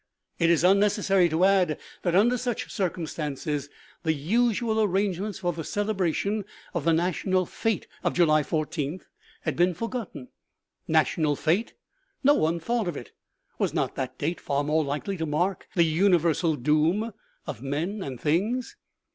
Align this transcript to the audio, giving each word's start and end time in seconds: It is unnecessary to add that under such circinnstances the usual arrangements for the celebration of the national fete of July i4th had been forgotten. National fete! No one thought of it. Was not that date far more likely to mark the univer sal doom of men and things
It 0.39 0.49
is 0.49 0.63
unnecessary 0.63 1.29
to 1.29 1.45
add 1.45 1.79
that 2.01 2.15
under 2.15 2.35
such 2.35 2.71
circinnstances 2.73 3.69
the 4.01 4.13
usual 4.13 4.81
arrangements 4.81 5.37
for 5.37 5.53
the 5.53 5.63
celebration 5.63 6.43
of 6.73 6.85
the 6.85 6.91
national 6.91 7.45
fete 7.45 7.85
of 8.03 8.15
July 8.15 8.41
i4th 8.41 9.03
had 9.43 9.55
been 9.55 9.75
forgotten. 9.75 10.29
National 10.87 11.35
fete! 11.35 11.75
No 12.23 12.33
one 12.33 12.59
thought 12.59 12.87
of 12.87 12.97
it. 12.97 13.11
Was 13.59 13.75
not 13.75 13.93
that 13.93 14.17
date 14.17 14.41
far 14.41 14.63
more 14.63 14.83
likely 14.83 15.17
to 15.17 15.27
mark 15.27 15.67
the 15.75 15.85
univer 15.99 16.35
sal 16.35 16.55
doom 16.55 17.13
of 17.45 17.61
men 17.61 18.01
and 18.01 18.19
things 18.19 18.75